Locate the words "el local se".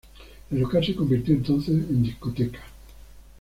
0.49-0.95